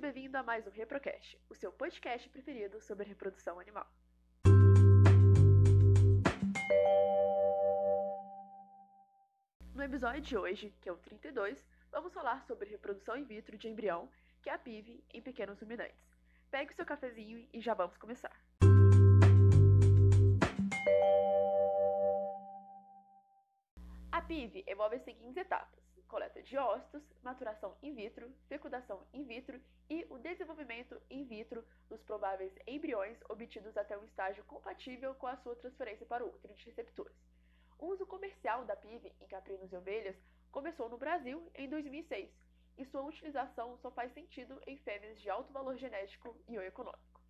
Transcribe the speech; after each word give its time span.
bem-vindo 0.00 0.36
a 0.38 0.42
mais 0.42 0.66
um 0.66 0.70
ReproCast, 0.70 1.38
o 1.48 1.54
seu 1.54 1.70
podcast 1.70 2.28
preferido 2.30 2.80
sobre 2.80 3.06
reprodução 3.06 3.60
animal. 3.60 3.86
No 9.72 9.84
episódio 9.84 10.20
de 10.20 10.36
hoje, 10.36 10.74
que 10.80 10.88
é 10.88 10.92
o 10.92 10.96
32, 10.96 11.64
vamos 11.92 12.12
falar 12.12 12.42
sobre 12.42 12.68
reprodução 12.68 13.16
in 13.16 13.22
vitro 13.22 13.56
de 13.56 13.68
embrião, 13.68 14.10
que 14.42 14.50
é 14.50 14.54
a 14.54 14.58
PIV, 14.58 15.04
em 15.14 15.22
pequenos 15.22 15.60
ruminantes. 15.60 16.10
Pegue 16.50 16.72
o 16.72 16.74
seu 16.74 16.84
cafezinho 16.84 17.46
e 17.52 17.60
já 17.60 17.72
vamos 17.72 17.96
começar. 17.98 18.36
A 24.10 24.20
PIV 24.22 24.64
envolve 24.66 24.96
as 24.96 25.02
seguintes 25.02 25.36
etapas: 25.36 25.89
coleta 26.10 26.42
de 26.42 26.58
ócitos, 26.58 27.04
maturação 27.22 27.76
in 27.80 27.94
vitro, 27.94 28.28
fecundação 28.48 29.06
in 29.14 29.22
vitro 29.22 29.60
e 29.88 30.04
o 30.10 30.18
desenvolvimento 30.18 31.00
in 31.08 31.24
vitro 31.24 31.64
dos 31.88 32.02
prováveis 32.02 32.52
embriões 32.66 33.16
obtidos 33.28 33.76
até 33.76 33.96
um 33.96 34.04
estágio 34.04 34.42
compatível 34.44 35.14
com 35.14 35.28
a 35.28 35.36
sua 35.36 35.54
transferência 35.54 36.04
para 36.04 36.24
o 36.24 36.28
útero 36.28 36.52
de 36.54 36.64
receptores. 36.64 37.16
O 37.78 37.86
uso 37.86 38.04
comercial 38.06 38.64
da 38.64 38.74
PIV 38.74 39.14
em 39.20 39.28
caprinos 39.28 39.72
e 39.72 39.76
ovelhas 39.76 40.16
começou 40.50 40.88
no 40.88 40.98
Brasil 40.98 41.48
em 41.54 41.68
2006 41.68 42.28
e 42.76 42.84
sua 42.86 43.02
utilização 43.02 43.78
só 43.78 43.90
faz 43.92 44.12
sentido 44.12 44.60
em 44.66 44.76
fêmeas 44.78 45.20
de 45.20 45.30
alto 45.30 45.52
valor 45.52 45.76
genético 45.76 46.36
e 46.48 46.58
ou 46.58 46.64
econômico. 46.64 47.20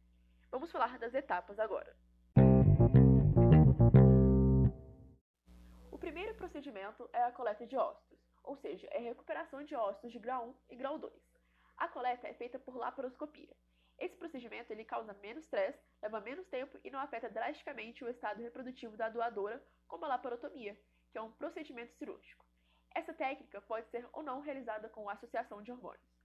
Vamos 0.50 0.72
falar 0.72 0.98
das 0.98 1.12
etapas 1.12 1.58
agora. 1.58 1.94
O 5.90 5.98
primeiro 5.98 6.34
procedimento 6.34 7.08
é 7.12 7.22
a 7.22 7.32
coleta 7.32 7.66
de 7.66 7.76
ócitos, 7.76 8.19
ou 8.42 8.56
seja, 8.56 8.86
é 8.90 8.98
recuperação 8.98 9.62
de 9.62 9.74
ócitos 9.74 10.12
de 10.12 10.18
grau 10.18 10.48
1 10.48 10.54
e 10.70 10.76
grau 10.76 10.98
2. 10.98 11.12
A 11.76 11.88
coleta 11.88 12.28
é 12.28 12.34
feita 12.34 12.58
por 12.58 12.76
laparoscopia. 12.76 13.54
Esse 13.98 14.16
procedimento 14.16 14.72
ele 14.72 14.84
causa 14.84 15.12
menos 15.14 15.44
estresse, 15.44 15.78
leva 16.02 16.20
menos 16.20 16.46
tempo 16.48 16.78
e 16.82 16.90
não 16.90 17.00
afeta 17.00 17.28
drasticamente 17.28 18.02
o 18.02 18.08
estado 18.08 18.42
reprodutivo 18.42 18.96
da 18.96 19.10
doadora, 19.10 19.62
como 19.86 20.04
a 20.04 20.08
laparotomia, 20.08 20.78
que 21.10 21.18
é 21.18 21.22
um 21.22 21.32
procedimento 21.32 21.94
cirúrgico. 21.94 22.44
Essa 22.94 23.12
técnica 23.12 23.60
pode 23.60 23.88
ser 23.90 24.08
ou 24.12 24.22
não 24.22 24.40
realizada 24.40 24.88
com 24.88 25.08
associação 25.08 25.62
de 25.62 25.70
hormônios. 25.70 26.20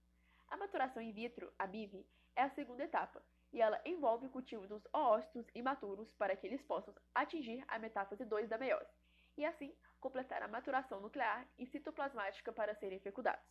A 0.48 0.56
maturação 0.56 1.02
in 1.02 1.12
vitro, 1.12 1.52
a 1.58 1.66
MIV, 1.66 2.06
é 2.34 2.42
a 2.42 2.50
segunda 2.50 2.84
etapa, 2.84 3.22
e 3.52 3.60
ela 3.60 3.80
envolve 3.84 4.26
o 4.26 4.30
cultivo 4.30 4.66
dos 4.66 4.86
oócitos 4.92 5.46
imaturos 5.54 6.12
para 6.14 6.36
que 6.36 6.46
eles 6.46 6.62
possam 6.62 6.94
atingir 7.14 7.64
a 7.68 7.78
metáfase 7.78 8.24
2 8.24 8.48
da 8.48 8.58
meiose, 8.58 8.90
e 9.36 9.44
assim 9.44 9.74
completar 10.00 10.42
a 10.42 10.48
maturação 10.48 11.00
nuclear 11.00 11.46
e 11.58 11.66
citoplasmática 11.66 12.52
para 12.52 12.74
serem 12.74 13.00
fecundados. 13.00 13.44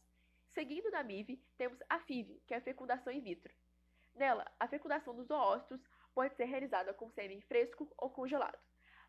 Seguindo 0.53 0.89
da 0.89 1.03
MIV, 1.03 1.41
temos 1.57 1.77
a 1.89 1.99
FIV, 1.99 2.41
que 2.47 2.53
é 2.53 2.57
a 2.57 2.61
fecundação 2.61 3.11
in 3.11 3.19
vitro. 3.19 3.53
Nela, 4.13 4.49
a 4.57 4.67
fecundação 4.67 5.13
dos 5.13 5.29
oócitos 5.29 5.81
pode 6.13 6.33
ser 6.35 6.45
realizada 6.45 6.93
com 6.93 7.09
sêmen 7.09 7.41
fresco 7.41 7.91
ou 7.97 8.09
congelado. 8.09 8.57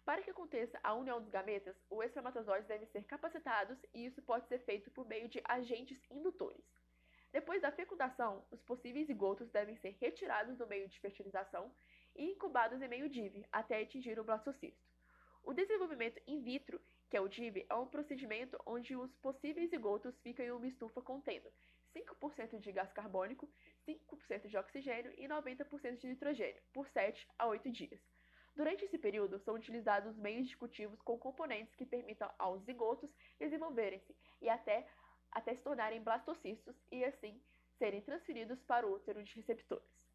Para 0.04 0.22
que 0.22 0.30
aconteça 0.30 0.78
a 0.82 0.94
união 0.94 1.20
dos 1.20 1.30
gametas, 1.30 1.76
os 1.88 2.04
espermatozoides 2.04 2.66
devem 2.66 2.86
ser 2.88 3.04
capacitados 3.04 3.78
e 3.94 4.06
isso 4.06 4.22
pode 4.22 4.46
ser 4.48 4.58
feito 4.60 4.90
por 4.90 5.06
meio 5.06 5.28
de 5.28 5.40
agentes 5.44 5.98
indutores. 6.10 6.64
Depois 7.32 7.60
da 7.60 7.72
fecundação, 7.72 8.44
os 8.50 8.62
possíveis 8.62 9.06
zigotos 9.06 9.50
devem 9.50 9.76
ser 9.76 9.96
retirados 10.00 10.56
do 10.56 10.66
meio 10.66 10.88
de 10.88 10.98
fertilização 10.98 11.72
e 12.14 12.32
incubados 12.32 12.80
em 12.80 12.88
meio 12.88 13.08
DIV 13.08 13.46
até 13.52 13.82
atingir 13.82 14.18
o 14.18 14.24
blastocisto. 14.24 14.95
O 15.46 15.54
desenvolvimento 15.54 16.20
in 16.26 16.42
vitro, 16.42 16.80
que 17.08 17.16
é 17.16 17.20
o 17.20 17.28
DIV, 17.28 17.66
é 17.70 17.74
um 17.76 17.86
procedimento 17.86 18.60
onde 18.66 18.96
os 18.96 19.14
possíveis 19.18 19.70
zigotos 19.70 20.18
ficam 20.18 20.44
em 20.44 20.50
uma 20.50 20.66
estufa 20.66 21.00
contendo 21.00 21.48
5% 21.94 22.58
de 22.58 22.72
gás 22.72 22.92
carbônico, 22.92 23.48
5% 23.86 24.48
de 24.48 24.56
oxigênio 24.56 25.14
e 25.16 25.28
90% 25.28 25.98
de 25.98 26.08
nitrogênio, 26.08 26.60
por 26.72 26.88
7 26.88 27.24
a 27.38 27.46
8 27.46 27.70
dias. 27.70 28.00
Durante 28.56 28.86
esse 28.86 28.98
período, 28.98 29.38
são 29.38 29.54
utilizados 29.54 30.16
meios 30.16 30.48
de 30.48 30.56
cultivos 30.56 31.00
com 31.02 31.16
componentes 31.16 31.76
que 31.76 31.86
permitam 31.86 32.28
aos 32.40 32.64
zigotos 32.64 33.08
desenvolverem-se 33.38 34.16
e 34.42 34.48
até, 34.48 34.84
até 35.30 35.54
se 35.54 35.62
tornarem 35.62 36.02
blastocistos 36.02 36.74
e 36.90 37.04
assim 37.04 37.40
serem 37.78 38.02
transferidos 38.02 38.60
para 38.64 38.84
o 38.84 38.94
útero 38.94 39.22
de 39.22 39.36
receptores. 39.36 40.05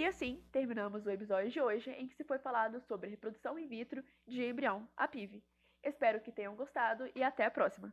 E 0.00 0.06
assim 0.06 0.42
terminamos 0.50 1.04
o 1.04 1.10
episódio 1.10 1.50
de 1.50 1.60
hoje 1.60 1.90
em 1.90 2.08
que 2.08 2.14
se 2.14 2.24
foi 2.24 2.38
falado 2.38 2.80
sobre 2.80 3.10
reprodução 3.10 3.58
in 3.58 3.66
vitro 3.66 4.02
de 4.26 4.42
embrião, 4.42 4.88
a 4.96 5.06
PIV. 5.06 5.44
Espero 5.82 6.22
que 6.22 6.32
tenham 6.32 6.56
gostado 6.56 7.06
e 7.14 7.22
até 7.22 7.44
a 7.44 7.50
próxima! 7.50 7.92